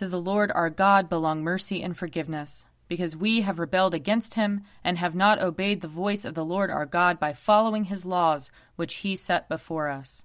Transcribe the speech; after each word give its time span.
To 0.00 0.06
the 0.06 0.20
Lord 0.20 0.52
our 0.54 0.70
God 0.70 1.08
belong 1.08 1.42
mercy 1.42 1.82
and 1.82 1.96
forgiveness, 1.96 2.64
because 2.86 3.16
we 3.16 3.40
have 3.40 3.58
rebelled 3.58 3.94
against 3.94 4.34
him 4.34 4.62
and 4.84 4.96
have 4.96 5.16
not 5.16 5.42
obeyed 5.42 5.80
the 5.80 5.88
voice 5.88 6.24
of 6.24 6.34
the 6.34 6.44
Lord 6.44 6.70
our 6.70 6.86
God 6.86 7.18
by 7.18 7.32
following 7.32 7.84
his 7.84 8.06
laws 8.06 8.52
which 8.76 8.96
he 8.96 9.16
set 9.16 9.48
before 9.48 9.88
us. 9.88 10.22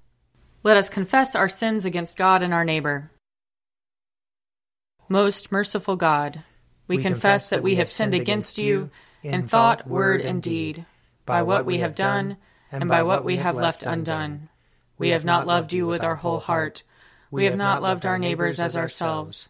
Let 0.61 0.77
us 0.77 0.89
confess 0.89 1.33
our 1.33 1.49
sins 1.49 1.85
against 1.85 2.19
God 2.19 2.43
and 2.43 2.53
our 2.53 2.63
neighbor. 2.63 3.09
Most 5.09 5.51
merciful 5.51 5.95
God, 5.95 6.43
we, 6.87 6.97
we 6.97 7.03
confess 7.03 7.49
that 7.49 7.63
we 7.63 7.77
have 7.77 7.89
sinned 7.89 8.13
against 8.13 8.59
you 8.59 8.91
in 9.23 9.47
thought, 9.47 9.87
word, 9.87 10.21
and 10.21 10.41
deed, 10.41 10.85
by 11.25 11.41
what 11.41 11.65
we 11.65 11.79
have 11.79 11.95
done 11.95 12.37
and 12.71 12.87
by 12.87 13.01
what 13.01 13.25
we 13.25 13.37
have 13.37 13.55
left 13.55 13.81
undone. 13.81 14.49
We 14.99 15.09
have 15.09 15.25
not 15.25 15.47
loved 15.47 15.73
you 15.73 15.87
with 15.87 16.03
our 16.03 16.15
whole 16.15 16.39
heart. 16.39 16.83
We 17.31 17.45
have 17.45 17.57
not 17.57 17.81
loved 17.81 18.05
our 18.05 18.19
neighbors 18.19 18.59
as 18.59 18.77
ourselves. 18.77 19.49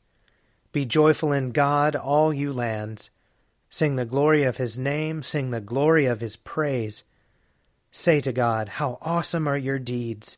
be 0.71 0.85
joyful 0.85 1.31
in 1.31 1.51
God, 1.51 1.95
all 1.95 2.33
you 2.33 2.53
lands. 2.53 3.09
Sing 3.69 3.95
the 3.95 4.05
glory 4.05 4.43
of 4.43 4.57
his 4.57 4.77
name, 4.77 5.23
sing 5.23 5.51
the 5.51 5.61
glory 5.61 6.05
of 6.05 6.21
his 6.21 6.35
praise. 6.35 7.03
Say 7.91 8.21
to 8.21 8.31
God, 8.31 8.69
How 8.69 8.97
awesome 9.01 9.47
are 9.47 9.57
your 9.57 9.79
deeds! 9.79 10.37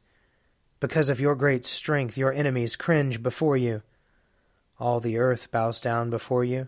Because 0.79 1.09
of 1.09 1.19
your 1.19 1.35
great 1.35 1.65
strength, 1.65 2.17
your 2.17 2.33
enemies 2.33 2.75
cringe 2.75 3.23
before 3.23 3.55
you. 3.55 3.83
All 4.79 4.99
the 4.99 5.17
earth 5.17 5.49
bows 5.51 5.79
down 5.79 6.09
before 6.09 6.43
you, 6.43 6.67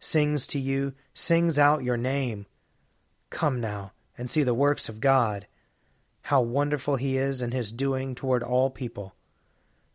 sings 0.00 0.46
to 0.48 0.58
you, 0.58 0.94
sings 1.12 1.58
out 1.58 1.84
your 1.84 1.96
name. 1.96 2.46
Come 3.30 3.60
now 3.60 3.92
and 4.16 4.30
see 4.30 4.42
the 4.42 4.54
works 4.54 4.88
of 4.88 5.00
God, 5.00 5.46
how 6.22 6.40
wonderful 6.40 6.96
he 6.96 7.16
is 7.16 7.42
in 7.42 7.50
his 7.50 7.72
doing 7.72 8.14
toward 8.14 8.42
all 8.42 8.70
people. 8.70 9.14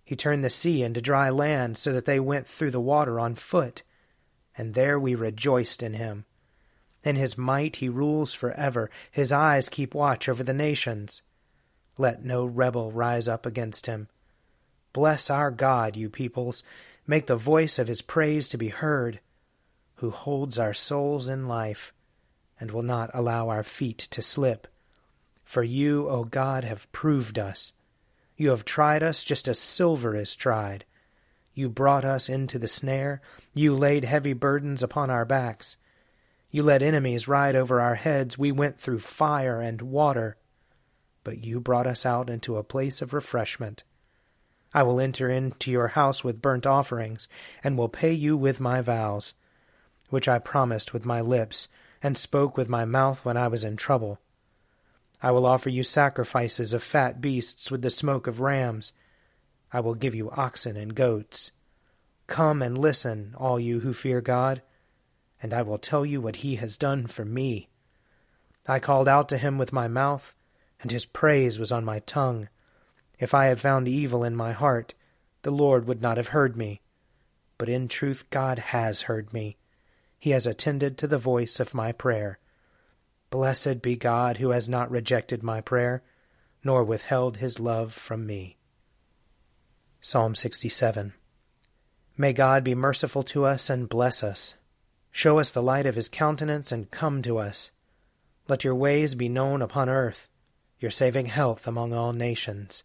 He 0.07 0.15
turned 0.15 0.41
the 0.41 0.49
sea 0.49 0.83
into 0.83 1.01
dry 1.01 1.29
land 1.29 1.77
so 1.77 1.91
that 1.91 2.05
they 2.05 2.17
went 2.17 2.47
through 2.47 2.71
the 2.71 2.79
water 2.79 3.19
on 3.19 3.35
foot. 3.35 3.83
And 4.57 4.73
there 4.73 4.97
we 4.97 5.15
rejoiced 5.15 5.83
in 5.83 5.95
him. 5.95 6.23
In 7.03 7.17
his 7.17 7.37
might 7.37 7.75
he 7.75 7.89
rules 7.89 8.33
forever. 8.33 8.89
His 9.11 9.33
eyes 9.33 9.67
keep 9.67 9.93
watch 9.93 10.29
over 10.29 10.43
the 10.43 10.53
nations. 10.53 11.23
Let 11.97 12.23
no 12.23 12.45
rebel 12.45 12.89
rise 12.89 13.27
up 13.27 13.45
against 13.45 13.87
him. 13.87 14.07
Bless 14.93 15.29
our 15.29 15.51
God, 15.51 15.97
you 15.97 16.09
peoples. 16.09 16.63
Make 17.05 17.27
the 17.27 17.35
voice 17.35 17.77
of 17.77 17.89
his 17.89 18.01
praise 18.01 18.47
to 18.47 18.57
be 18.57 18.69
heard, 18.69 19.19
who 19.95 20.11
holds 20.11 20.57
our 20.57 20.73
souls 20.73 21.27
in 21.27 21.49
life 21.49 21.91
and 22.61 22.71
will 22.71 22.81
not 22.81 23.11
allow 23.13 23.49
our 23.49 23.61
feet 23.61 23.97
to 24.11 24.21
slip. 24.21 24.69
For 25.43 25.63
you, 25.63 26.07
O 26.07 26.23
God, 26.23 26.63
have 26.63 26.89
proved 26.93 27.37
us. 27.37 27.73
You 28.37 28.51
have 28.51 28.65
tried 28.65 29.01
us 29.01 29.23
just 29.23 29.47
as 29.47 29.57
silver 29.57 30.15
is 30.15 30.35
tried. 30.35 30.85
You 31.55 31.69
brought 31.69 32.05
us 32.05 32.29
into 32.29 32.59
the 32.59 32.67
snare. 32.67 33.19
You 33.55 33.75
laid 33.75 34.03
heavy 34.05 34.33
burdens 34.33 34.83
upon 34.83 35.09
our 35.09 35.25
backs. 35.25 35.75
You 36.51 36.61
let 36.61 36.83
enemies 36.83 37.27
ride 37.27 37.55
over 37.55 37.81
our 37.81 37.95
heads. 37.95 38.37
We 38.37 38.51
went 38.51 38.77
through 38.79 38.99
fire 38.99 39.59
and 39.59 39.81
water. 39.81 40.37
But 41.23 41.43
you 41.43 41.59
brought 41.59 41.87
us 41.87 42.05
out 42.05 42.29
into 42.29 42.57
a 42.57 42.63
place 42.63 43.01
of 43.01 43.11
refreshment. 43.11 43.83
I 44.71 44.83
will 44.83 44.99
enter 44.99 45.29
into 45.29 45.71
your 45.71 45.89
house 45.89 46.23
with 46.23 46.41
burnt 46.41 46.67
offerings, 46.67 47.27
and 47.63 47.75
will 47.75 47.89
pay 47.89 48.13
you 48.13 48.37
with 48.37 48.59
my 48.59 48.81
vows, 48.81 49.33
which 50.09 50.27
I 50.27 50.37
promised 50.37 50.93
with 50.93 51.05
my 51.05 51.21
lips, 51.21 51.67
and 52.03 52.17
spoke 52.17 52.55
with 52.55 52.69
my 52.69 52.85
mouth 52.85 53.25
when 53.25 53.35
I 53.35 53.47
was 53.47 53.63
in 53.63 53.77
trouble. 53.77 54.19
I 55.21 55.31
will 55.31 55.45
offer 55.45 55.69
you 55.69 55.83
sacrifices 55.83 56.73
of 56.73 56.83
fat 56.83 57.21
beasts 57.21 57.71
with 57.71 57.81
the 57.81 57.89
smoke 57.89 58.27
of 58.27 58.39
rams. 58.39 58.93
I 59.71 59.79
will 59.79 59.95
give 59.95 60.13
you 60.13 60.29
oxen 60.31 60.77
and 60.77 60.93
goats. 60.93 61.51
Come 62.27 62.61
and 62.61 62.77
listen, 62.77 63.33
all 63.37 63.59
you 63.59 63.79
who 63.79 63.93
fear 63.93 64.21
God, 64.21 64.61
and 65.41 65.53
I 65.53 65.61
will 65.61 65.77
tell 65.77 66.05
you 66.05 66.21
what 66.21 66.37
he 66.37 66.55
has 66.55 66.77
done 66.77 67.07
for 67.07 67.25
me. 67.25 67.69
I 68.67 68.79
called 68.79 69.07
out 69.07 69.29
to 69.29 69.37
him 69.37 69.57
with 69.57 69.73
my 69.73 69.87
mouth, 69.87 70.35
and 70.81 70.91
his 70.91 71.05
praise 71.05 71.57
was 71.57 71.71
on 71.71 71.85
my 71.85 71.99
tongue. 71.99 72.49
If 73.17 73.33
I 73.33 73.45
had 73.45 73.59
found 73.59 73.87
evil 73.87 74.23
in 74.23 74.35
my 74.35 74.51
heart, 74.51 74.93
the 75.41 75.51
Lord 75.51 75.87
would 75.87 76.01
not 76.01 76.17
have 76.17 76.29
heard 76.29 76.55
me. 76.55 76.81
But 77.57 77.69
in 77.69 77.87
truth 77.87 78.29
God 78.29 78.59
has 78.59 79.03
heard 79.03 79.33
me. 79.33 79.57
He 80.19 80.31
has 80.31 80.45
attended 80.45 80.97
to 80.97 81.07
the 81.07 81.17
voice 81.17 81.59
of 81.59 81.73
my 81.73 81.91
prayer. 81.91 82.39
Blessed 83.29 83.81
be 83.81 83.95
God 83.95 84.37
who 84.37 84.51
has 84.51 84.69
not 84.69 84.89
rejected 84.89 85.43
my 85.43 85.59
prayer, 85.59 86.01
nor 86.63 86.83
withheld 86.83 87.37
his 87.37 87.59
love 87.59 87.93
from 87.93 88.25
me. 88.25 88.57
Psalm 89.99 90.33
67 90.33 91.13
May 92.17 92.33
God 92.33 92.63
be 92.63 92.73
merciful 92.73 93.23
to 93.23 93.45
us 93.45 93.69
and 93.69 93.89
bless 93.89 94.23
us. 94.23 94.53
Show 95.11 95.39
us 95.39 95.51
the 95.51 95.61
light 95.61 95.85
of 95.85 95.95
his 95.95 96.09
countenance 96.09 96.71
and 96.71 96.89
come 96.89 97.21
to 97.23 97.37
us. 97.37 97.71
Let 98.47 98.63
your 98.63 98.75
ways 98.75 99.13
be 99.13 99.27
known 99.27 99.61
upon 99.61 99.89
earth, 99.89 100.29
your 100.79 100.91
saving 100.91 101.25
health 101.25 101.67
among 101.67 101.93
all 101.93 102.13
nations. 102.13 102.83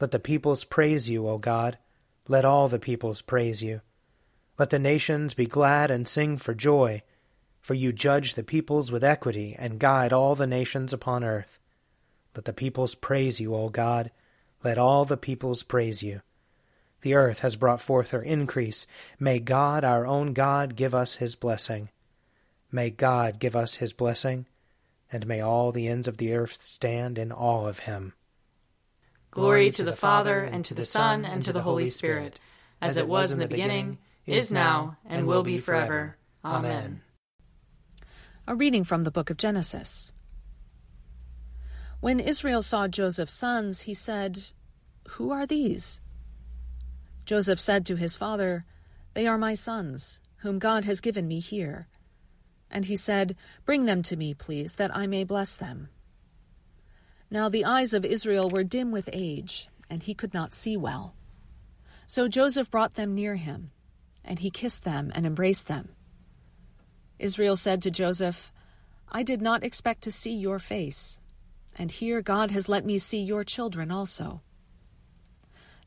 Let 0.00 0.10
the 0.10 0.18
peoples 0.18 0.64
praise 0.64 1.08
you, 1.08 1.26
O 1.28 1.38
God. 1.38 1.78
Let 2.28 2.44
all 2.44 2.68
the 2.68 2.78
peoples 2.78 3.22
praise 3.22 3.62
you. 3.62 3.80
Let 4.58 4.70
the 4.70 4.78
nations 4.78 5.32
be 5.32 5.46
glad 5.46 5.90
and 5.90 6.06
sing 6.06 6.36
for 6.36 6.54
joy 6.54 7.02
for 7.62 7.74
you 7.74 7.92
judge 7.92 8.34
the 8.34 8.42
peoples 8.42 8.90
with 8.90 9.04
equity 9.04 9.54
and 9.58 9.78
guide 9.78 10.12
all 10.12 10.34
the 10.34 10.46
nations 10.46 10.92
upon 10.92 11.22
earth. 11.24 11.58
Let 12.34 12.44
the 12.44 12.52
peoples 12.52 12.94
praise 12.96 13.40
you, 13.40 13.54
O 13.54 13.68
God. 13.68 14.10
Let 14.64 14.78
all 14.78 15.04
the 15.04 15.16
peoples 15.16 15.62
praise 15.62 16.02
you. 16.02 16.22
The 17.02 17.14
earth 17.14 17.40
has 17.40 17.56
brought 17.56 17.80
forth 17.80 18.10
her 18.10 18.22
increase. 18.22 18.86
May 19.18 19.38
God, 19.38 19.84
our 19.84 20.06
own 20.06 20.32
God, 20.32 20.76
give 20.76 20.94
us 20.94 21.16
his 21.16 21.36
blessing. 21.36 21.88
May 22.70 22.90
God 22.90 23.38
give 23.38 23.54
us 23.54 23.76
his 23.76 23.92
blessing, 23.92 24.46
and 25.10 25.26
may 25.26 25.40
all 25.40 25.72
the 25.72 25.88
ends 25.88 26.08
of 26.08 26.16
the 26.16 26.34
earth 26.34 26.62
stand 26.62 27.18
in 27.18 27.32
awe 27.32 27.66
of 27.66 27.80
him. 27.80 28.14
Glory 29.30 29.70
to 29.70 29.84
the 29.84 29.96
Father, 29.96 30.40
and 30.40 30.64
to 30.64 30.74
the 30.74 30.84
Son, 30.84 31.24
and 31.24 31.42
to 31.42 31.52
the 31.52 31.62
Holy 31.62 31.86
Spirit, 31.86 32.38
as 32.80 32.96
it 32.96 33.08
was 33.08 33.30
in 33.30 33.38
the 33.38 33.48
beginning, 33.48 33.98
is 34.26 34.52
now, 34.52 34.96
and 35.04 35.26
will 35.26 35.42
be 35.42 35.58
forever. 35.58 36.16
Amen. 36.44 37.02
A 38.44 38.56
reading 38.56 38.82
from 38.82 39.04
the 39.04 39.12
book 39.12 39.30
of 39.30 39.36
Genesis. 39.36 40.12
When 42.00 42.18
Israel 42.18 42.60
saw 42.60 42.88
Joseph's 42.88 43.32
sons, 43.32 43.82
he 43.82 43.94
said, 43.94 44.48
Who 45.10 45.30
are 45.30 45.46
these? 45.46 46.00
Joseph 47.24 47.60
said 47.60 47.86
to 47.86 47.94
his 47.94 48.16
father, 48.16 48.64
They 49.14 49.28
are 49.28 49.38
my 49.38 49.54
sons, 49.54 50.18
whom 50.38 50.58
God 50.58 50.84
has 50.86 51.00
given 51.00 51.28
me 51.28 51.38
here. 51.38 51.86
And 52.68 52.86
he 52.86 52.96
said, 52.96 53.36
Bring 53.64 53.84
them 53.84 54.02
to 54.02 54.16
me, 54.16 54.34
please, 54.34 54.74
that 54.74 54.94
I 54.94 55.06
may 55.06 55.22
bless 55.22 55.54
them. 55.54 55.88
Now 57.30 57.48
the 57.48 57.64
eyes 57.64 57.94
of 57.94 58.04
Israel 58.04 58.50
were 58.50 58.64
dim 58.64 58.90
with 58.90 59.08
age, 59.12 59.68
and 59.88 60.02
he 60.02 60.14
could 60.14 60.34
not 60.34 60.52
see 60.52 60.76
well. 60.76 61.14
So 62.08 62.26
Joseph 62.26 62.72
brought 62.72 62.94
them 62.94 63.14
near 63.14 63.36
him, 63.36 63.70
and 64.24 64.40
he 64.40 64.50
kissed 64.50 64.84
them 64.84 65.12
and 65.14 65.24
embraced 65.24 65.68
them. 65.68 65.90
Israel 67.22 67.54
said 67.54 67.80
to 67.82 67.90
Joseph, 67.90 68.50
I 69.08 69.22
did 69.22 69.40
not 69.40 69.62
expect 69.62 70.02
to 70.02 70.10
see 70.10 70.34
your 70.34 70.58
face, 70.58 71.20
and 71.78 71.92
here 71.92 72.20
God 72.20 72.50
has 72.50 72.68
let 72.68 72.84
me 72.84 72.98
see 72.98 73.22
your 73.22 73.44
children 73.44 73.92
also. 73.92 74.40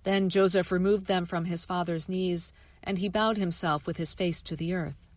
Then 0.03 0.29
Joseph 0.29 0.71
removed 0.71 1.07
them 1.07 1.25
from 1.25 1.43
his 1.43 1.65
father's 1.65 2.07
knees, 2.07 2.53
and 2.81 2.99
he 2.99 3.09
bowed 3.09 3.37
himself 3.37 3.85
with 3.85 3.97
his 3.97 4.13
face 4.13 4.41
to 4.43 4.55
the 4.55 4.73
earth. 4.73 5.09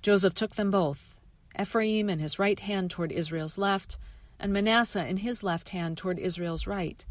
Joseph 0.00 0.32
took 0.32 0.54
them 0.54 0.70
both, 0.70 1.14
Ephraim 1.60 2.08
in 2.08 2.20
his 2.20 2.38
right 2.38 2.60
hand 2.60 2.90
toward 2.90 3.12
Israel's 3.12 3.58
left, 3.58 3.98
and 4.40 4.50
Manasseh 4.50 5.06
in 5.06 5.18
his 5.18 5.42
left 5.42 5.68
hand 5.68 5.98
toward 5.98 6.18
Israel's 6.18 6.66
right, 6.66 7.04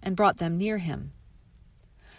and 0.00 0.14
brought 0.14 0.36
them 0.36 0.56
near 0.56 0.78
him. 0.78 1.12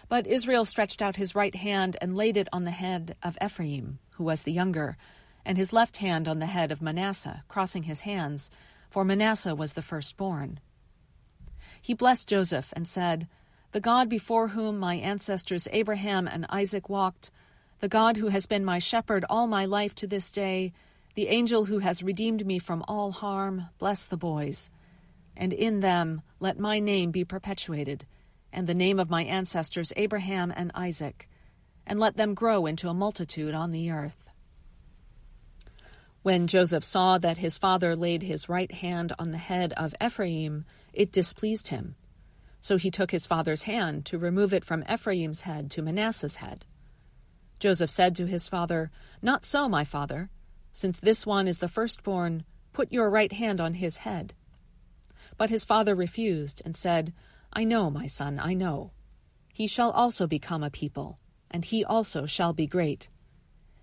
But 0.09 0.27
Israel 0.27 0.65
stretched 0.65 1.01
out 1.01 1.15
his 1.15 1.33
right 1.33 1.55
hand 1.55 1.95
and 2.01 2.17
laid 2.17 2.35
it 2.35 2.49
on 2.51 2.65
the 2.65 2.71
head 2.71 3.15
of 3.23 3.37
Ephraim, 3.41 3.99
who 4.15 4.25
was 4.25 4.43
the 4.43 4.51
younger, 4.51 4.97
and 5.45 5.57
his 5.57 5.73
left 5.73 5.97
hand 5.97 6.27
on 6.27 6.39
the 6.39 6.45
head 6.45 6.71
of 6.71 6.81
Manasseh, 6.81 7.43
crossing 7.47 7.83
his 7.83 8.01
hands, 8.01 8.49
for 8.89 9.03
Manasseh 9.03 9.55
was 9.55 9.73
the 9.73 9.81
firstborn. 9.81 10.59
He 11.81 11.93
blessed 11.93 12.29
Joseph 12.29 12.71
and 12.75 12.87
said, 12.87 13.27
The 13.71 13.79
God 13.79 14.09
before 14.09 14.49
whom 14.49 14.77
my 14.77 14.95
ancestors 14.95 15.67
Abraham 15.71 16.27
and 16.27 16.45
Isaac 16.49 16.89
walked, 16.89 17.31
the 17.79 17.89
God 17.89 18.17
who 18.17 18.27
has 18.27 18.45
been 18.45 18.63
my 18.63 18.77
shepherd 18.77 19.25
all 19.29 19.47
my 19.47 19.65
life 19.65 19.95
to 19.95 20.07
this 20.07 20.31
day, 20.31 20.71
the 21.15 21.29
angel 21.29 21.65
who 21.65 21.79
has 21.79 22.03
redeemed 22.03 22.45
me 22.45 22.59
from 22.59 22.83
all 22.87 23.11
harm, 23.11 23.69
bless 23.79 24.05
the 24.05 24.17
boys. 24.17 24.69
And 25.35 25.51
in 25.51 25.79
them 25.79 26.21
let 26.39 26.59
my 26.59 26.79
name 26.79 27.11
be 27.11 27.25
perpetuated, 27.25 28.05
and 28.53 28.67
the 28.67 28.75
name 28.75 28.99
of 28.99 29.09
my 29.09 29.23
ancestors 29.23 29.93
Abraham 29.95 30.53
and 30.55 30.71
Isaac, 30.75 31.27
and 31.87 31.99
let 31.99 32.17
them 32.17 32.35
grow 32.35 32.67
into 32.67 32.89
a 32.89 32.93
multitude 32.93 33.55
on 33.55 33.71
the 33.71 33.89
earth. 33.89 34.30
When 36.23 36.45
Joseph 36.45 36.83
saw 36.83 37.17
that 37.17 37.39
his 37.39 37.57
father 37.57 37.95
laid 37.95 38.21
his 38.21 38.47
right 38.47 38.71
hand 38.71 39.11
on 39.17 39.31
the 39.31 39.39
head 39.39 39.73
of 39.73 39.95
Ephraim, 40.03 40.65
it 40.93 41.11
displeased 41.11 41.69
him. 41.69 41.95
So 42.59 42.77
he 42.77 42.91
took 42.91 43.09
his 43.09 43.25
father's 43.25 43.63
hand 43.63 44.05
to 44.05 44.19
remove 44.19 44.53
it 44.53 44.63
from 44.63 44.83
Ephraim's 44.91 45.41
head 45.41 45.71
to 45.71 45.81
Manasseh's 45.81 46.35
head. 46.35 46.63
Joseph 47.59 47.89
said 47.89 48.15
to 48.15 48.27
his 48.27 48.47
father, 48.47 48.91
Not 49.21 49.45
so, 49.45 49.67
my 49.67 49.83
father. 49.83 50.29
Since 50.71 50.99
this 50.99 51.25
one 51.25 51.47
is 51.47 51.57
the 51.57 51.67
firstborn, 51.67 52.43
put 52.71 52.93
your 52.93 53.09
right 53.09 53.31
hand 53.31 53.59
on 53.59 53.75
his 53.75 53.97
head. 53.97 54.35
But 55.37 55.49
his 55.49 55.65
father 55.65 55.95
refused 55.95 56.61
and 56.63 56.77
said, 56.77 57.13
I 57.51 57.63
know, 57.63 57.89
my 57.89 58.05
son, 58.05 58.39
I 58.39 58.53
know. 58.53 58.91
He 59.53 59.65
shall 59.65 59.91
also 59.91 60.27
become 60.27 60.63
a 60.63 60.69
people, 60.69 61.19
and 61.49 61.65
he 61.65 61.83
also 61.83 62.27
shall 62.27 62.53
be 62.53 62.67
great. 62.67 63.09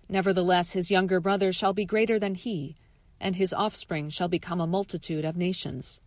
Nevertheless, 0.09 0.71
his 0.71 0.89
younger 0.89 1.19
brother 1.19 1.53
shall 1.53 1.71
be 1.71 1.85
greater 1.85 2.17
than 2.17 2.33
he, 2.33 2.75
and 3.21 3.35
his 3.35 3.53
offspring 3.53 4.09
shall 4.09 4.27
become 4.27 4.59
a 4.59 4.67
multitude 4.67 5.23
of 5.23 5.37
nations. 5.37 6.01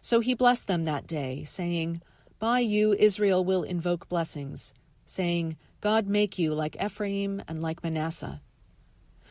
So 0.00 0.20
he 0.20 0.34
blessed 0.34 0.68
them 0.68 0.84
that 0.84 1.06
day, 1.06 1.42
saying, 1.42 2.02
By 2.38 2.60
you 2.60 2.94
Israel 2.94 3.44
will 3.44 3.64
invoke 3.64 4.08
blessings, 4.08 4.72
saying, 5.04 5.56
God 5.80 6.06
make 6.06 6.38
you 6.38 6.54
like 6.54 6.82
Ephraim 6.82 7.42
and 7.48 7.60
like 7.60 7.82
Manasseh. 7.82 8.40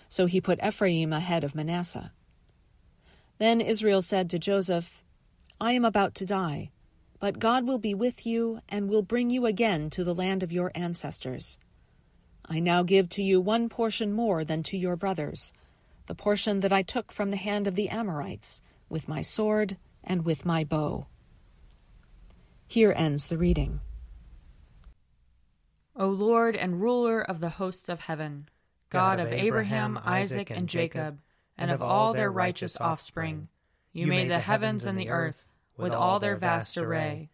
So 0.09 0.25
he 0.25 0.41
put 0.41 0.63
Ephraim 0.63 1.13
ahead 1.13 1.43
of 1.43 1.55
Manasseh. 1.55 2.11
Then 3.37 3.61
Israel 3.61 4.01
said 4.01 4.29
to 4.29 4.39
Joseph, 4.39 5.03
I 5.61 5.71
am 5.71 5.85
about 5.85 6.15
to 6.15 6.25
die, 6.25 6.71
but 7.19 7.39
God 7.39 7.65
will 7.67 7.79
be 7.79 7.93
with 7.93 8.25
you 8.25 8.59
and 8.67 8.89
will 8.89 9.01
bring 9.01 9.29
you 9.29 9.45
again 9.45 9.89
to 9.91 10.03
the 10.03 10.15
land 10.15 10.43
of 10.43 10.51
your 10.51 10.71
ancestors. 10.75 11.57
I 12.49 12.59
now 12.59 12.83
give 12.83 13.09
to 13.09 13.23
you 13.23 13.41
one 13.41 13.67
portion 13.69 14.13
more 14.13 14.45
than 14.45 14.63
to 14.63 14.77
your 14.77 14.95
brothers, 14.95 15.53
the 16.05 16.15
portion 16.15 16.61
that 16.61 16.71
I 16.71 16.81
took 16.81 17.11
from 17.11 17.29
the 17.29 17.37
hand 17.37 17.67
of 17.67 17.75
the 17.75 17.89
Amorites, 17.89 18.61
with 18.89 19.07
my 19.07 19.21
sword 19.21 19.77
and 20.03 20.23
with 20.23 20.45
my 20.45 20.63
bow. 20.63 21.07
Here 22.65 22.93
ends 22.95 23.27
the 23.27 23.37
reading. 23.37 23.81
O 25.95 26.07
Lord 26.07 26.55
and 26.55 26.81
ruler 26.81 27.21
of 27.21 27.39
the 27.39 27.49
hosts 27.49 27.89
of 27.89 28.01
heaven, 28.01 28.47
God 28.89 29.19
of 29.19 29.33
Abraham, 29.33 29.99
Isaac, 30.03 30.49
and 30.49 30.69
Jacob, 30.69 31.19
and 31.57 31.71
of 31.71 31.81
all 31.81 32.13
their 32.13 32.31
righteous 32.31 32.77
offspring, 32.79 33.49
you 33.91 34.07
made 34.07 34.29
the 34.29 34.39
heavens 34.39 34.85
and 34.85 34.97
the 34.97 35.09
earth, 35.09 35.43
with 35.75 35.91
all 35.91 36.19
their 36.19 36.35
vast 36.35 36.77
array. 36.77 37.29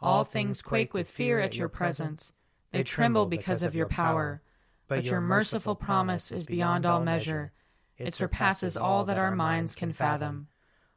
All 0.00 0.24
things 0.24 0.62
quake 0.62 0.92
with 0.92 1.08
fear 1.08 1.38
at 1.38 1.56
your 1.56 1.68
presence. 1.68 2.32
They 2.72 2.82
tremble 2.82 3.26
because 3.26 3.62
of 3.62 3.74
your 3.74 3.86
power. 3.86 4.42
But 4.88 5.04
your 5.04 5.20
merciful 5.20 5.74
promise 5.74 6.32
is 6.32 6.46
beyond 6.46 6.86
all 6.86 7.00
measure. 7.00 7.52
It 7.98 8.14
surpasses 8.14 8.76
all 8.76 9.04
that 9.04 9.18
our 9.18 9.34
minds 9.34 9.74
can 9.74 9.92
fathom. 9.92 10.48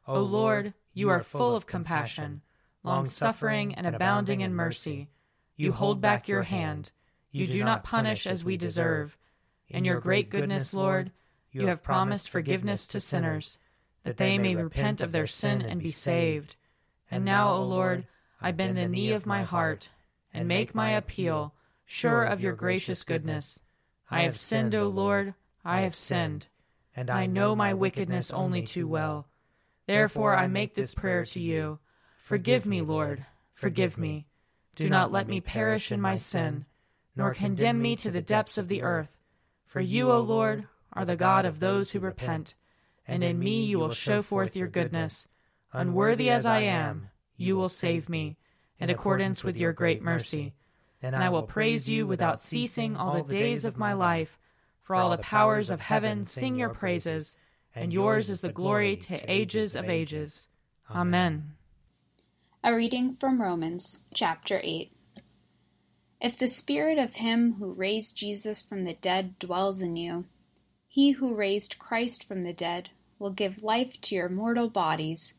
O 0.06 0.20
Lord, 0.20 0.72
you 0.94 1.10
are 1.10 1.22
full 1.22 1.54
of 1.54 1.66
compassion, 1.66 2.40
long 2.82 3.06
suffering, 3.06 3.74
and 3.74 3.86
abounding 3.86 4.40
in 4.40 4.54
mercy. 4.54 5.10
You 5.56 5.72
hold 5.72 6.00
back 6.00 6.26
your 6.26 6.42
hand. 6.42 6.90
You 7.30 7.46
do 7.46 7.62
not 7.64 7.84
punish 7.84 8.26
as 8.26 8.42
we 8.42 8.56
deserve. 8.56 9.16
In 9.68 9.84
your 9.84 10.00
great 10.00 10.30
goodness, 10.30 10.72
Lord, 10.72 11.12
you 11.50 11.66
have 11.66 11.82
promised 11.82 12.30
forgiveness 12.30 12.86
to 12.88 13.00
sinners, 13.00 13.58
that 14.04 14.16
they 14.16 14.38
may 14.38 14.54
repent 14.54 15.00
of 15.00 15.12
their 15.12 15.26
sin 15.26 15.60
and 15.60 15.82
be 15.82 15.90
saved. 15.90 16.56
And 17.10 17.24
now, 17.24 17.52
O 17.52 17.62
Lord, 17.62 18.06
I 18.40 18.52
bend 18.52 18.76
the 18.76 18.88
knee 18.88 19.12
of 19.12 19.26
my 19.26 19.42
heart 19.42 19.90
and 20.32 20.48
make 20.48 20.74
my 20.74 20.92
appeal, 20.92 21.54
sure 21.84 22.24
of 22.24 22.40
your 22.40 22.54
gracious 22.54 23.04
goodness. 23.04 23.60
I 24.12 24.24
have 24.24 24.36
sinned, 24.36 24.74
O 24.74 24.88
Lord, 24.88 25.32
I 25.64 25.80
have 25.80 25.94
sinned, 25.94 26.46
and 26.94 27.08
I 27.08 27.24
know 27.24 27.56
my 27.56 27.72
wickedness 27.72 28.30
only 28.30 28.60
too 28.60 28.86
well. 28.86 29.26
Therefore 29.86 30.36
I 30.36 30.48
make 30.48 30.74
this 30.74 30.94
prayer 30.94 31.24
to 31.24 31.40
you 31.40 31.78
Forgive 32.18 32.66
me, 32.66 32.82
Lord, 32.82 33.24
forgive 33.54 33.96
me. 33.96 34.26
Do 34.76 34.90
not 34.90 35.12
let 35.12 35.28
me 35.28 35.40
perish 35.40 35.90
in 35.90 36.00
my 36.00 36.16
sin, 36.16 36.66
nor 37.16 37.32
condemn 37.32 37.80
me 37.80 37.96
to 37.96 38.10
the 38.10 38.20
depths 38.20 38.58
of 38.58 38.68
the 38.68 38.82
earth. 38.82 39.16
For 39.66 39.80
you, 39.80 40.10
O 40.12 40.20
Lord, 40.20 40.68
are 40.92 41.06
the 41.06 41.16
God 41.16 41.46
of 41.46 41.58
those 41.58 41.90
who 41.90 41.98
repent, 41.98 42.52
and 43.08 43.24
in 43.24 43.38
me 43.38 43.64
you 43.64 43.78
will 43.78 43.92
show 43.92 44.20
forth 44.20 44.54
your 44.54 44.68
goodness. 44.68 45.26
Unworthy 45.72 46.28
as 46.28 46.44
I 46.44 46.60
am, 46.60 47.08
you 47.38 47.56
will 47.56 47.70
save 47.70 48.10
me, 48.10 48.36
in 48.78 48.90
accordance 48.90 49.42
with 49.42 49.56
your 49.56 49.72
great 49.72 50.02
mercy 50.02 50.52
and 51.02 51.16
I 51.16 51.28
will 51.28 51.42
praise 51.42 51.88
you 51.88 52.06
without 52.06 52.40
ceasing 52.40 52.96
all 52.96 53.22
the 53.22 53.34
days 53.34 53.64
of 53.64 53.76
my 53.76 53.92
life. 53.92 54.38
For 54.82 54.96
all 54.96 55.10
the 55.10 55.18
powers 55.18 55.70
of 55.70 55.80
heaven 55.80 56.24
sing 56.24 56.56
your 56.56 56.68
praises, 56.70 57.36
and 57.74 57.92
yours 57.92 58.30
is 58.30 58.40
the 58.40 58.52
glory 58.52 58.96
to 58.96 59.30
ages 59.30 59.74
of 59.74 59.88
ages. 59.88 60.48
Amen. 60.90 61.52
A 62.64 62.74
reading 62.74 63.16
from 63.16 63.40
Romans 63.40 64.00
chapter 64.14 64.60
8. 64.62 64.92
If 66.20 66.38
the 66.38 66.48
spirit 66.48 66.98
of 66.98 67.14
him 67.14 67.54
who 67.54 67.72
raised 67.72 68.16
Jesus 68.16 68.62
from 68.62 68.84
the 68.84 68.94
dead 68.94 69.38
dwells 69.38 69.82
in 69.82 69.96
you, 69.96 70.26
he 70.86 71.12
who 71.12 71.34
raised 71.34 71.78
Christ 71.78 72.22
from 72.22 72.44
the 72.44 72.52
dead 72.52 72.90
will 73.18 73.32
give 73.32 73.62
life 73.62 74.00
to 74.02 74.14
your 74.14 74.28
mortal 74.28 74.68
bodies 74.68 75.34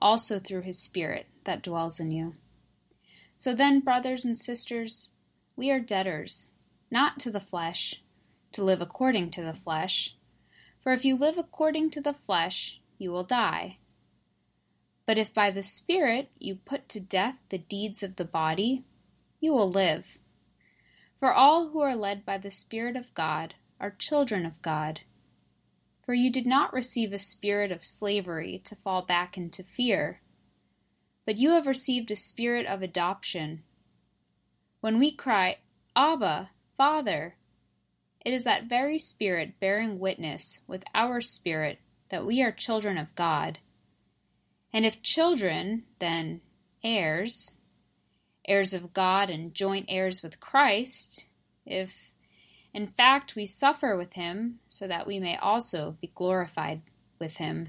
also 0.00 0.38
through 0.38 0.62
his 0.62 0.78
spirit 0.78 1.26
that 1.44 1.62
dwells 1.62 1.98
in 1.98 2.10
you. 2.10 2.34
So 3.38 3.54
then, 3.54 3.78
brothers 3.78 4.24
and 4.24 4.36
sisters, 4.36 5.12
we 5.54 5.70
are 5.70 5.78
debtors, 5.78 6.54
not 6.90 7.20
to 7.20 7.30
the 7.30 7.38
flesh, 7.38 8.02
to 8.50 8.64
live 8.64 8.80
according 8.80 9.30
to 9.30 9.42
the 9.42 9.54
flesh. 9.54 10.16
For 10.80 10.92
if 10.92 11.04
you 11.04 11.16
live 11.16 11.38
according 11.38 11.90
to 11.90 12.00
the 12.00 12.14
flesh, 12.14 12.80
you 12.98 13.12
will 13.12 13.22
die. 13.22 13.78
But 15.06 15.18
if 15.18 15.32
by 15.32 15.52
the 15.52 15.62
Spirit 15.62 16.30
you 16.40 16.56
put 16.56 16.88
to 16.88 16.98
death 16.98 17.36
the 17.48 17.58
deeds 17.58 18.02
of 18.02 18.16
the 18.16 18.24
body, 18.24 18.82
you 19.38 19.52
will 19.52 19.70
live. 19.70 20.18
For 21.20 21.32
all 21.32 21.68
who 21.68 21.78
are 21.78 21.94
led 21.94 22.26
by 22.26 22.38
the 22.38 22.50
Spirit 22.50 22.96
of 22.96 23.14
God 23.14 23.54
are 23.78 23.92
children 23.92 24.46
of 24.46 24.60
God. 24.62 25.02
For 26.04 26.12
you 26.12 26.32
did 26.32 26.44
not 26.44 26.72
receive 26.72 27.12
a 27.12 27.20
spirit 27.20 27.70
of 27.70 27.84
slavery 27.84 28.60
to 28.64 28.74
fall 28.74 29.02
back 29.02 29.38
into 29.38 29.62
fear 29.62 30.22
but 31.28 31.36
you 31.36 31.50
have 31.50 31.66
received 31.66 32.10
a 32.10 32.16
spirit 32.16 32.64
of 32.64 32.80
adoption. 32.80 33.62
When 34.80 34.98
we 34.98 35.14
cry, 35.14 35.58
Abba, 35.94 36.48
Father, 36.78 37.36
it 38.24 38.32
is 38.32 38.44
that 38.44 38.64
very 38.64 38.98
Spirit 38.98 39.60
bearing 39.60 39.98
witness 39.98 40.62
with 40.66 40.84
our 40.94 41.20
spirit 41.20 41.80
that 42.08 42.24
we 42.24 42.42
are 42.42 42.50
children 42.50 42.96
of 42.96 43.14
God. 43.14 43.58
And 44.72 44.86
if 44.86 45.02
children, 45.02 45.82
then 45.98 46.40
heirs, 46.82 47.58
heirs 48.46 48.72
of 48.72 48.94
God 48.94 49.28
and 49.28 49.52
joint 49.52 49.84
heirs 49.90 50.22
with 50.22 50.40
Christ, 50.40 51.26
if 51.66 52.14
In 52.72 52.86
fact, 52.86 53.36
we 53.36 53.44
suffer 53.44 53.98
with 53.98 54.14
him 54.14 54.60
so 54.66 54.88
that 54.88 55.06
we 55.06 55.20
may 55.20 55.36
also 55.36 55.98
be 56.00 56.10
glorified 56.14 56.80
with 57.18 57.36
him. 57.36 57.68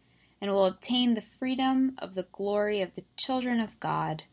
and 0.41 0.49
will 0.49 0.65
obtain 0.65 1.13
the 1.13 1.21
freedom 1.21 1.93
of 1.99 2.15
the 2.15 2.27
glory 2.31 2.81
of 2.81 2.95
the 2.95 3.05
children 3.15 3.59
of 3.59 3.79
God. 3.79 4.23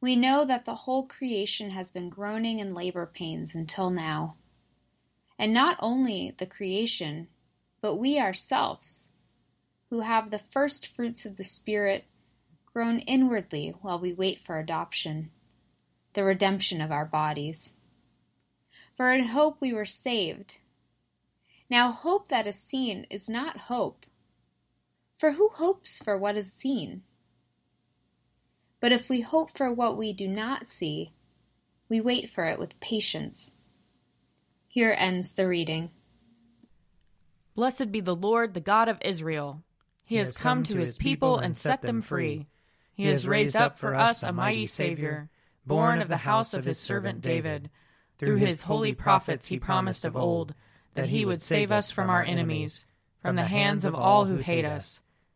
We 0.00 0.14
know 0.14 0.44
that 0.44 0.66
the 0.66 0.74
whole 0.74 1.06
creation 1.06 1.70
has 1.70 1.90
been 1.90 2.10
groaning 2.10 2.58
in 2.58 2.74
labor 2.74 3.06
pains 3.06 3.54
until 3.54 3.90
now. 3.90 4.36
And 5.38 5.52
not 5.52 5.76
only 5.80 6.34
the 6.38 6.46
creation, 6.46 7.28
but 7.80 7.96
we 7.96 8.18
ourselves, 8.18 9.12
who 9.90 10.00
have 10.00 10.30
the 10.30 10.38
first 10.38 10.86
fruits 10.86 11.24
of 11.24 11.36
the 11.36 11.44
Spirit, 11.44 12.04
groan 12.66 12.98
inwardly 13.00 13.74
while 13.80 13.98
we 13.98 14.12
wait 14.12 14.44
for 14.44 14.58
adoption, 14.58 15.30
the 16.12 16.22
redemption 16.22 16.80
of 16.80 16.92
our 16.92 17.06
bodies. 17.06 17.76
For 18.96 19.12
in 19.12 19.24
hope 19.24 19.60
we 19.60 19.72
were 19.72 19.84
saved. 19.84 20.56
Now, 21.70 21.90
hope 21.90 22.28
that 22.28 22.46
is 22.46 22.56
seen 22.56 23.06
is 23.10 23.28
not 23.28 23.62
hope. 23.62 24.06
For 25.18 25.32
who 25.32 25.48
hopes 25.48 25.98
for 25.98 26.16
what 26.16 26.36
is 26.36 26.52
seen? 26.52 27.02
But 28.78 28.92
if 28.92 29.08
we 29.08 29.20
hope 29.20 29.50
for 29.56 29.72
what 29.72 29.98
we 29.98 30.12
do 30.12 30.28
not 30.28 30.68
see, 30.68 31.12
we 31.88 32.00
wait 32.00 32.30
for 32.30 32.44
it 32.44 32.56
with 32.56 32.78
patience. 32.78 33.56
Here 34.68 34.94
ends 34.96 35.32
the 35.32 35.48
reading. 35.48 35.90
Blessed 37.56 37.90
be 37.90 38.00
the 38.00 38.14
Lord, 38.14 38.54
the 38.54 38.60
God 38.60 38.88
of 38.88 38.98
Israel. 39.04 39.64
He, 40.04 40.16
has 40.16 40.36
come 40.36 40.62
to 40.62 40.78
his 40.78 40.96
people 40.96 41.38
and 41.38 41.58
set 41.58 41.82
them 41.82 42.00
free. 42.00 42.46
He 42.94 43.06
has 43.06 43.26
raised 43.26 43.56
up 43.56 43.76
for 43.76 43.96
us 43.96 44.22
a 44.22 44.32
mighty 44.32 44.66
Savior, 44.66 45.28
born 45.66 46.00
of 46.00 46.06
the 46.06 46.18
house 46.18 46.54
of 46.54 46.64
his 46.64 46.78
servant 46.78 47.20
David. 47.22 47.70
Through 48.18 48.36
his 48.36 48.62
holy 48.62 48.94
prophets 48.94 49.48
he 49.48 49.58
promised 49.58 50.04
of 50.04 50.16
old 50.16 50.54
that 50.94 51.08
he 51.08 51.26
would 51.26 51.42
save 51.42 51.72
us 51.72 51.90
from 51.90 52.08
our 52.08 52.22
enemies, 52.22 52.84
from 53.20 53.34
the 53.34 53.46
hands 53.46 53.84
of 53.84 53.96
all 53.96 54.26
who 54.26 54.36
hate 54.36 54.64
us. 54.64 55.00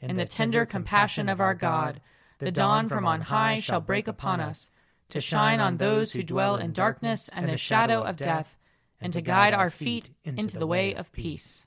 In 0.00 0.16
the 0.16 0.26
tender 0.26 0.66
compassion 0.66 1.28
of 1.28 1.40
our 1.40 1.54
God, 1.54 2.00
the 2.38 2.50
dawn 2.50 2.88
from 2.88 3.06
on 3.06 3.22
high 3.22 3.60
shall 3.60 3.80
break 3.80 4.08
upon 4.08 4.40
us, 4.40 4.70
to 5.10 5.20
shine 5.20 5.60
on 5.60 5.76
those 5.76 6.12
who 6.12 6.22
dwell 6.22 6.56
in 6.56 6.72
darkness 6.72 7.30
and 7.32 7.48
the 7.48 7.56
shadow 7.56 8.02
of 8.02 8.16
death 8.16 8.56
and 9.00 9.12
to 9.12 9.20
guide 9.20 9.54
our 9.54 9.70
feet 9.70 10.08
into 10.24 10.58
the 10.58 10.66
way 10.66 10.94
of 10.94 11.12
peace. 11.12 11.66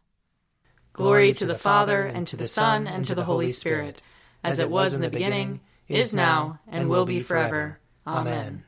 Glory 0.92 1.32
to 1.34 1.46
the 1.46 1.56
Father, 1.56 2.02
and 2.02 2.26
to 2.26 2.36
the 2.36 2.48
Son, 2.48 2.88
and 2.88 3.06
to 3.06 3.14
the 3.14 3.26
Holy 3.26 3.52
Spirit, 3.52 4.02
as 4.44 4.60
it 4.60 4.72
was 4.72 4.96
in 4.96 5.02
the 5.02 5.10
beginning, 5.10 5.62
is 5.88 6.14
now, 6.14 6.60
and 6.68 6.90
will 6.90 7.06
be 7.06 7.20
forever. 7.20 7.80
Amen. 8.08 8.64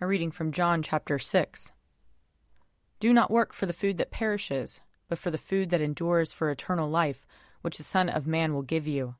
A 0.00 0.06
reading 0.06 0.30
from 0.30 0.52
John 0.52 0.82
chapter 0.82 1.18
6. 1.18 1.72
Do 2.98 3.12
not 3.12 3.30
work 3.30 3.52
for 3.52 3.66
the 3.66 3.74
food 3.74 3.98
that 3.98 4.10
perishes, 4.10 4.80
but 5.08 5.18
for 5.18 5.30
the 5.30 5.36
food 5.36 5.68
that 5.68 5.82
endures 5.82 6.32
for 6.32 6.48
eternal 6.48 6.88
life, 6.88 7.26
which 7.62 7.78
the 7.78 7.84
Son 7.84 8.08
of 8.08 8.26
Man 8.26 8.54
will 8.54 8.62
give 8.62 8.86
you. 8.86 9.16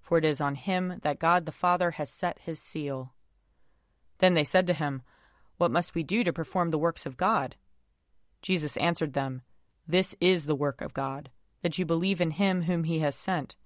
For 0.00 0.18
it 0.18 0.24
is 0.24 0.40
on 0.40 0.54
him 0.54 1.00
that 1.02 1.18
God 1.18 1.46
the 1.46 1.52
Father 1.52 1.92
has 1.92 2.10
set 2.10 2.38
his 2.40 2.60
seal. 2.60 3.12
Then 4.18 4.34
they 4.34 4.44
said 4.44 4.66
to 4.66 4.74
him, 4.74 5.02
What 5.58 5.70
must 5.70 5.94
we 5.94 6.02
do 6.02 6.24
to 6.24 6.32
perform 6.32 6.70
the 6.70 6.78
works 6.78 7.06
of 7.06 7.16
God? 7.16 7.56
Jesus 8.42 8.76
answered 8.78 9.12
them, 9.12 9.42
This 9.86 10.14
is 10.20 10.46
the 10.46 10.54
work 10.54 10.80
of 10.80 10.94
God, 10.94 11.30
that 11.62 11.78
you 11.78 11.84
believe 11.84 12.20
in 12.20 12.32
him 12.32 12.62
whom 12.62 12.84
he 12.84 13.00
has 13.00 13.14
sent. 13.14 13.56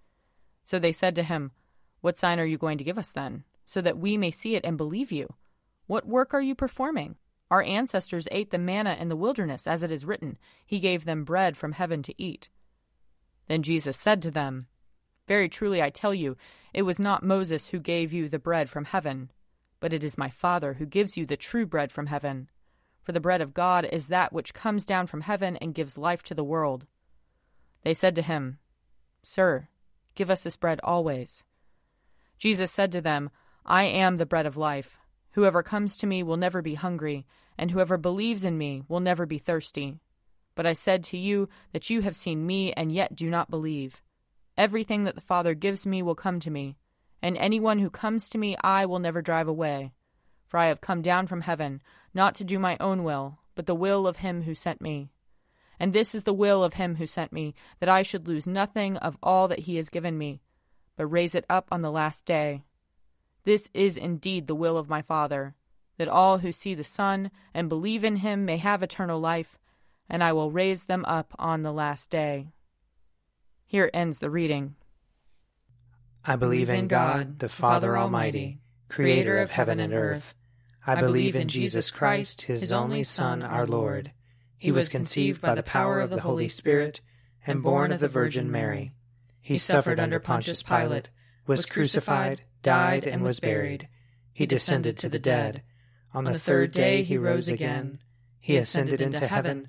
So 0.64 0.78
they 0.78 0.92
said 0.92 1.14
to 1.16 1.23
him, 1.23 1.52
What 2.00 2.19
sign 2.19 2.40
are 2.40 2.45
you 2.45 2.59
going 2.59 2.78
to 2.78 2.85
give 2.85 2.99
us 2.99 3.11
then, 3.11 3.45
so 3.64 3.81
that 3.81 3.99
we 3.99 4.16
may 4.16 4.31
see 4.31 4.54
it 4.54 4.64
and 4.64 4.76
believe 4.76 5.12
you? 5.12 5.35
What 5.87 6.07
work 6.07 6.35
are 6.35 6.42
you 6.42 6.54
performing? 6.54 7.16
Our 7.50 7.62
ancestors 7.62 8.28
ate 8.31 8.50
the 8.50 8.59
manna 8.59 8.97
in 8.99 9.09
the 9.09 9.16
wilderness, 9.16 9.66
as 9.66 9.83
it 9.83 9.90
is 9.90 10.07
written, 10.07 10.38
He 10.64 10.81
gave 10.81 11.04
them 11.04 11.25
bread 11.25 11.57
from 11.57 11.73
heaven 11.73 12.02
to 12.04 12.23
eat. 12.23 12.49
Then 13.52 13.62
Jesus 13.62 13.99
said 13.99 14.23
to 14.23 14.30
them, 14.30 14.66
Very 15.28 15.47
truly 15.47 15.82
I 15.82 15.90
tell 15.90 16.14
you, 16.14 16.38
it 16.73 16.85
was 16.88 16.99
not 16.99 17.23
Moses 17.23 17.66
who 17.66 17.80
gave 17.80 18.11
you 18.11 18.26
the 18.26 18.38
bread 18.38 18.71
from 18.71 18.87
heaven, 18.87 19.30
but 19.78 19.92
it 19.92 20.02
is 20.02 20.16
my 20.16 20.30
Father 20.30 20.73
who 20.73 20.87
gives 20.87 21.18
you 21.18 21.26
the 21.26 21.37
true 21.37 21.66
bread 21.66 21.92
from 21.92 22.06
heaven. 22.06 22.49
For 23.02 23.12
the 23.12 23.21
bread 23.21 23.42
of 23.42 23.52
God 23.52 23.87
is 23.92 24.06
that 24.06 24.32
which 24.32 24.54
comes 24.54 24.87
down 24.87 25.06
from 25.06 25.21
heaven 25.21 25.59
and 25.59 25.75
gives 25.75 25.99
life 25.99 26.23
to 26.23 26.35
the 26.35 26.42
world. 26.42 26.87
They 27.82 27.92
said 27.92 28.14
to 28.14 28.23
him, 28.23 28.56
Sir, 29.23 29.68
give 30.14 30.30
us 30.30 30.44
this 30.44 30.56
bread 30.56 30.80
always. 30.82 31.44
Jesus 32.38 32.73
said 32.73 32.90
to 32.92 33.02
them, 33.02 33.28
I 33.66 33.85
am 33.85 34.16
the 34.16 34.25
bread 34.25 34.47
of 34.47 34.56
life. 34.56 34.97
Whoever 35.32 35.62
comes 35.62 35.99
to 35.99 36.06
me 36.06 36.23
will 36.23 36.38
never 36.38 36.62
be 36.62 36.76
hungry, 36.76 37.26
and 37.59 37.71
whoever 37.71 37.99
believes 37.99 38.47
in 38.47 38.56
me 38.56 38.82
will 38.88 39.00
never 39.00 39.26
be 39.26 39.37
thirsty. 39.37 40.00
But 40.54 40.66
I 40.66 40.73
said 40.73 41.02
to 41.04 41.16
you 41.16 41.49
that 41.73 41.90
you 41.90 42.02
have 42.02 42.16
seen 42.16 42.47
me 42.47 42.73
and 42.73 42.92
yet 42.92 43.14
do 43.14 43.30
not 43.30 43.50
believe. 43.50 44.02
Everything 44.56 45.04
that 45.04 45.14
the 45.14 45.21
Father 45.21 45.54
gives 45.54 45.87
me 45.87 46.02
will 46.02 46.14
come 46.14 46.38
to 46.40 46.50
me, 46.50 46.76
and 47.23 47.38
anyone 47.38 47.78
who 47.78 47.88
comes 47.88 48.28
to 48.30 48.38
me 48.38 48.56
I 48.62 48.85
will 48.85 48.99
never 48.99 49.23
drive 49.23 49.49
away. 49.49 49.92
For 50.47 50.59
I 50.59 50.66
have 50.66 50.82
come 50.82 51.00
down 51.00 51.26
from 51.26 51.40
heaven, 51.40 51.80
not 52.12 52.35
to 52.35 52.44
do 52.44 52.59
my 52.59 52.76
own 52.78 53.04
will, 53.04 53.38
but 53.54 53.66
the 53.66 53.75
will 53.75 54.06
of 54.06 54.18
him 54.18 54.42
who 54.42 54.54
sent 54.54 54.82
me. 54.82 55.11
And 55.80 55.92
this 55.92 56.14
is 56.14 56.25
the 56.25 56.35
will 56.35 56.62
of 56.62 56.75
him 56.75 56.97
who 56.97 57.06
sent 57.06 57.32
me, 57.32 57.54
that 57.80 57.88
I 57.88 58.02
should 58.02 58.28
lose 58.28 58.47
nothing 58.47 58.99
of 58.99 59.16
all 59.23 59.49
that 59.49 59.61
he 59.61 59.76
has 59.76 59.88
given 59.88 60.18
me, 60.18 60.42
but 60.97 61.06
raise 61.06 61.35
it 61.35 61.47
up 61.49 61.68
on 61.73 61.80
the 61.80 61.90
last 61.90 62.26
day. 62.26 62.62
This 63.44 63.71
is 63.73 63.97
indeed 63.97 64.47
the 64.47 64.54
will 64.54 64.76
of 64.76 64.90
my 64.90 65.00
Father, 65.00 65.54
that 65.97 66.09
all 66.09 66.38
who 66.38 66.52
see 66.52 66.75
the 66.75 66.85
Son 66.85 67.30
and 67.54 67.68
believe 67.68 68.04
in 68.04 68.16
him 68.16 68.44
may 68.44 68.59
have 68.59 68.82
eternal 68.82 69.18
life, 69.18 69.59
and 70.12 70.23
I 70.23 70.35
will 70.35 70.50
raise 70.50 70.85
them 70.85 71.07
up 71.07 71.35
on 71.38 71.62
the 71.62 71.73
last 71.73 72.11
day. 72.11 72.49
Here 73.64 73.90
ends 73.95 74.19
the 74.19 74.28
reading. 74.28 74.76
I 76.23 76.37
believe 76.37 76.69
in 76.69 76.87
God, 76.87 77.38
the 77.38 77.49
Father 77.49 77.97
Almighty, 77.97 78.61
creator 78.90 79.38
of 79.38 79.50
heaven 79.50 79.81
and 79.81 79.95
earth. 79.95 80.35
I 80.87 81.00
believe 81.00 81.35
in 81.35 81.49
Jesus 81.49 81.90
Christ, 81.90 82.42
his 82.42 82.71
only 82.71 83.04
Son, 83.04 83.42
our 83.42 83.66
Lord. 83.66 84.12
He 84.59 84.71
was 84.71 84.90
conceived 84.90 85.40
by 85.40 85.54
the 85.54 85.62
power 85.62 85.99
of 86.00 86.11
the 86.11 86.21
Holy 86.21 86.49
Spirit 86.49 87.00
and 87.47 87.62
born 87.62 87.90
of 87.90 88.00
the 88.00 88.07
Virgin 88.07 88.50
Mary. 88.50 88.92
He 89.40 89.57
suffered 89.57 89.99
under 89.99 90.21
Pontius 90.21 90.62
Pilate, 90.62 91.09
was 91.47 91.64
crucified, 91.64 92.42
died, 92.62 93.04
and 93.04 93.23
was 93.23 93.40
buried. 93.40 93.88
He 94.35 94.45
descended 94.45 94.99
to 94.99 95.09
the 95.09 95.19
dead. 95.19 95.62
On 96.12 96.25
the 96.25 96.38
third 96.38 96.71
day 96.71 97.02
he 97.02 97.16
rose 97.16 97.49
again. 97.49 98.00
He 98.38 98.59
ascended 98.59 99.00
into 99.00 99.26
heaven 99.26 99.69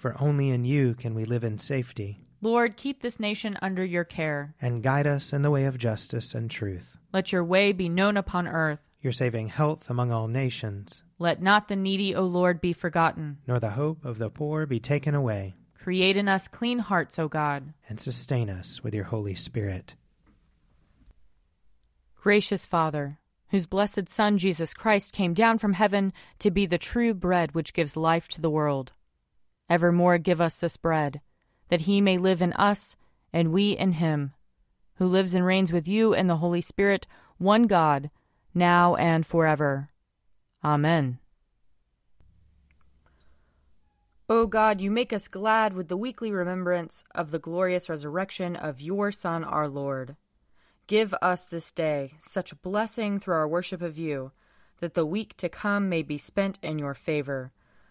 For 0.00 0.16
only 0.18 0.48
in 0.48 0.64
you 0.64 0.94
can 0.94 1.14
we 1.14 1.26
live 1.26 1.44
in 1.44 1.58
safety. 1.58 2.24
Lord, 2.40 2.78
keep 2.78 3.02
this 3.02 3.20
nation 3.20 3.58
under 3.60 3.84
your 3.84 4.04
care. 4.04 4.54
And 4.58 4.82
guide 4.82 5.06
us 5.06 5.34
in 5.34 5.42
the 5.42 5.50
way 5.50 5.66
of 5.66 5.76
justice 5.76 6.34
and 6.34 6.50
truth. 6.50 6.96
Let 7.12 7.32
your 7.32 7.44
way 7.44 7.72
be 7.72 7.90
known 7.90 8.16
upon 8.16 8.48
earth. 8.48 8.78
Your 9.02 9.12
saving 9.12 9.48
health 9.48 9.90
among 9.90 10.10
all 10.10 10.26
nations. 10.26 11.02
Let 11.18 11.42
not 11.42 11.68
the 11.68 11.76
needy, 11.76 12.14
O 12.14 12.22
Lord, 12.24 12.62
be 12.62 12.72
forgotten. 12.72 13.38
Nor 13.46 13.60
the 13.60 13.68
hope 13.68 14.02
of 14.06 14.16
the 14.16 14.30
poor 14.30 14.64
be 14.64 14.80
taken 14.80 15.14
away. 15.14 15.54
Create 15.78 16.16
in 16.16 16.28
us 16.28 16.48
clean 16.48 16.78
hearts, 16.78 17.18
O 17.18 17.28
God. 17.28 17.74
And 17.86 18.00
sustain 18.00 18.48
us 18.48 18.82
with 18.82 18.94
your 18.94 19.04
Holy 19.04 19.34
Spirit. 19.34 19.92
Gracious 22.16 22.64
Father, 22.64 23.18
whose 23.50 23.66
blessed 23.66 24.08
Son 24.08 24.38
Jesus 24.38 24.72
Christ 24.72 25.12
came 25.12 25.34
down 25.34 25.58
from 25.58 25.74
heaven 25.74 26.14
to 26.38 26.50
be 26.50 26.64
the 26.64 26.78
true 26.78 27.12
bread 27.12 27.54
which 27.54 27.74
gives 27.74 27.98
life 27.98 28.28
to 28.28 28.40
the 28.40 28.48
world, 28.48 28.92
evermore 29.70 30.18
give 30.18 30.40
us 30.40 30.58
this 30.58 30.76
bread, 30.76 31.22
that 31.68 31.82
he 31.82 32.02
may 32.02 32.18
live 32.18 32.42
in 32.42 32.52
us 32.54 32.96
and 33.32 33.52
we 33.52 33.70
in 33.70 33.92
him, 33.92 34.34
who 34.96 35.06
lives 35.06 35.34
and 35.34 35.46
reigns 35.46 35.72
with 35.72 35.88
you 35.88 36.12
and 36.12 36.28
the 36.28 36.36
Holy 36.36 36.60
Spirit, 36.60 37.06
one 37.38 37.62
God, 37.62 38.10
now 38.52 38.96
and 38.96 39.24
forever. 39.24 39.88
Amen. 40.62 41.18
O 44.28 44.46
God, 44.46 44.80
you 44.80 44.90
make 44.90 45.12
us 45.12 45.26
glad 45.26 45.72
with 45.72 45.88
the 45.88 45.96
weekly 45.96 46.30
remembrance 46.30 47.02
of 47.14 47.30
the 47.30 47.38
glorious 47.38 47.88
resurrection 47.88 48.54
of 48.54 48.80
your 48.80 49.10
Son, 49.10 49.42
our 49.42 49.68
Lord. 49.68 50.16
Give 50.86 51.14
us 51.22 51.44
this 51.44 51.72
day 51.72 52.14
such 52.20 52.60
blessing 52.62 53.18
through 53.18 53.34
our 53.34 53.48
worship 53.48 53.82
of 53.82 53.98
you, 53.98 54.32
that 54.80 54.94
the 54.94 55.06
week 55.06 55.36
to 55.38 55.48
come 55.48 55.88
may 55.88 56.02
be 56.02 56.18
spent 56.18 56.58
in 56.62 56.78
your 56.78 56.94
favor. 56.94 57.52